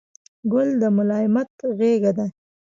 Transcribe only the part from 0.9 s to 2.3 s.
ملایمت غېږه ده.